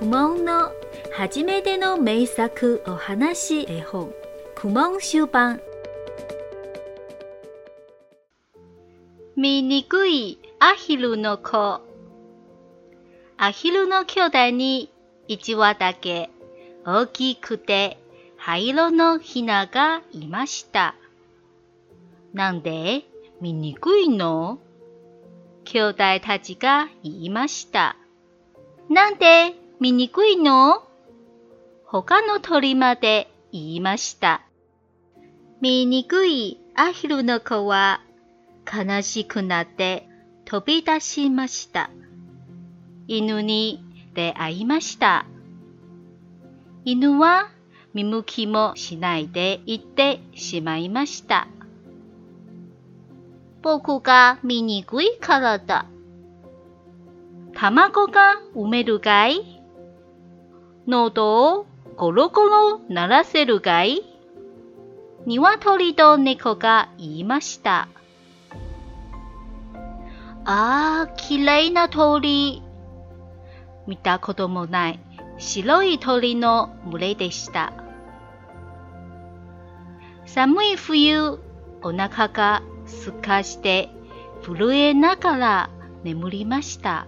[0.01, 0.79] Kumo no。
[1.12, 4.12] 初めての名作お話絵本
[4.54, 4.98] クモン
[9.36, 11.80] みにくいアヒルの子
[13.36, 14.90] アヒルの兄弟に
[15.43, 16.30] ち羽だけ
[16.86, 17.99] 大きくて
[18.38, 20.94] 灰色のひながいました。
[22.32, 23.02] なんで
[23.40, 24.58] にくいの
[25.64, 27.96] 兄弟たちが言いました。
[28.88, 30.85] なんでにくいの
[31.93, 34.42] 他の鳥まで言いました。
[35.60, 38.00] 醜いアヒルの子は
[38.64, 40.06] 悲しくなって
[40.44, 41.91] 飛び出しました。
[43.08, 45.27] 犬に出会いました。
[46.84, 47.50] 犬は
[47.92, 51.48] 見向きもしないで行ってしまいました。
[53.62, 55.86] 僕が醜いからだ。
[57.52, 59.61] 卵が埋めるかい
[60.86, 61.66] 喉を
[62.00, 64.00] ゴロゴロ鳴らせるがい
[65.26, 67.88] 鶏と猫が言いました。
[70.46, 72.62] ああ、れいな鳥。
[73.86, 75.00] 見たこともない
[75.36, 77.74] 白い鳥の群れでした。
[80.24, 81.38] 寒い冬、
[81.82, 83.90] お腹がすかして
[84.42, 85.70] 震えながら
[86.02, 87.06] 眠りました。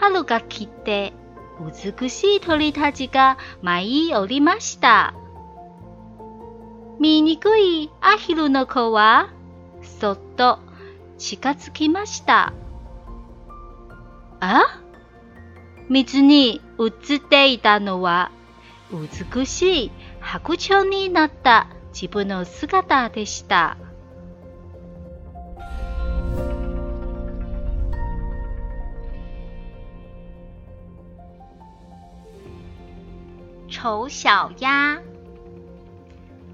[0.00, 1.12] 春が来て
[1.60, 5.12] 美しい鳥たちが舞い降りました。
[7.00, 9.30] 醜いアヒルの子は、
[9.82, 10.58] そっと
[11.18, 12.52] 近づきました。
[14.40, 14.80] あ
[15.88, 16.60] 水に
[17.08, 18.30] 映っていたのは、
[18.92, 23.76] 美しい白鳥になった自分の姿でした。
[33.70, 34.98] 丑小鸭，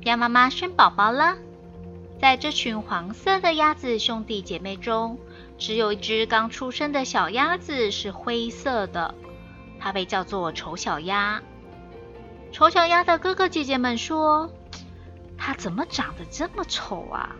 [0.02, 1.36] 鸭妈妈生宝宝了。
[2.20, 5.20] 在这群黄色的鸭子兄弟姐妹中，
[5.56, 9.14] 只有一只刚出生的小鸭子是灰色的，
[9.78, 11.40] 它被叫做丑小鸭。
[12.50, 14.50] 丑小鸭的哥哥姐姐们说
[15.38, 17.36] ：“它怎么长得这么丑啊？”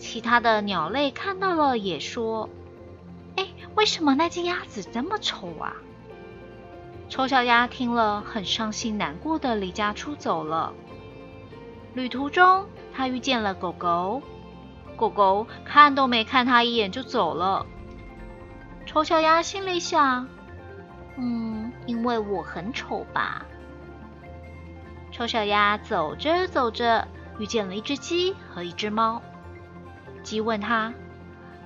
[0.00, 2.48] 其他的鸟类看到了也说
[3.36, 5.76] ：“哎，为什么那只鸭子这么丑啊？”
[7.10, 10.72] 丑小鸭听了，很伤心，难过的离家出走了。
[11.92, 14.22] 旅途中，它遇见了狗狗，
[14.96, 17.66] 狗狗看都没看它一眼就走了。
[18.86, 20.28] 丑小鸭心里想
[21.18, 23.44] ：“嗯，因为我很丑吧。”
[25.10, 27.08] 丑小鸭走着走着，
[27.40, 29.20] 遇见了一只鸡和一只猫。
[30.22, 30.94] 鸡问他：“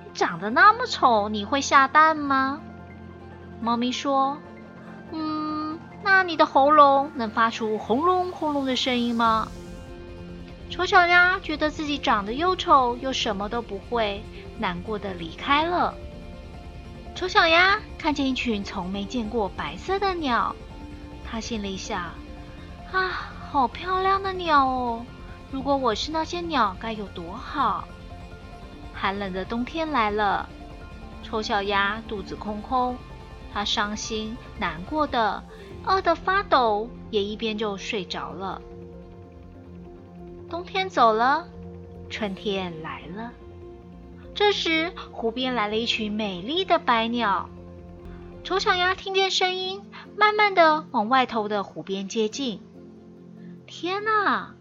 [0.05, 2.59] 你长得那么丑，你会下蛋吗？”
[3.61, 4.39] 猫咪说。
[6.05, 9.47] 那你的喉咙能发出“轰隆轰隆”的声音吗？
[10.69, 14.21] 丑小鸭觉得自己长得又丑又什么都不会，
[14.59, 15.95] 难过的离开了。
[17.15, 20.55] 丑小鸭看见一群从没见过白色的鸟，
[21.27, 21.99] 它心里想
[22.93, 23.09] ：“啊，
[23.51, 25.03] 好漂亮的鸟哦！
[25.51, 27.87] 如果我是那些鸟，该有多好！”
[28.93, 30.47] 寒冷的冬天来了，
[31.23, 32.95] 丑小鸭肚子空空，
[33.51, 35.43] 它伤心难过的。
[35.85, 38.61] 饿得发抖，也一边就睡着了。
[40.49, 41.47] 冬天走了，
[42.09, 43.31] 春天来了。
[44.33, 47.49] 这时，湖边来了一群美丽的白鸟。
[48.43, 49.83] 丑小鸭听见声音，
[50.17, 52.59] 慢慢的往外头的湖边接近。
[53.67, 54.53] 天哪！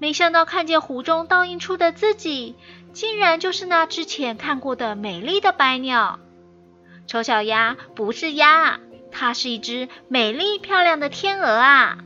[0.00, 2.54] 没想到看见湖中倒映出的自己，
[2.92, 6.20] 竟然就是那之前看过的美丽的白鸟。
[7.06, 8.80] 丑小鸭不是鸭。
[9.10, 12.04] 它是一只美丽漂亮的天鹅啊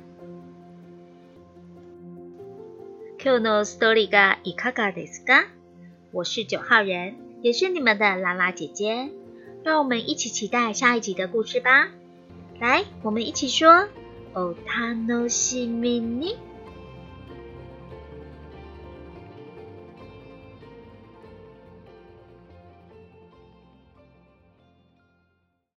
[3.19, 5.45] kyono story 嘎以咔嘎 disco
[6.13, 9.11] 我是九号人也是你们的拉拉姐姐
[9.65, 11.89] 让我们一起期待下一集的故事吧
[12.59, 13.89] 来我们一起说
[14.35, 16.37] 哦塔努西米妮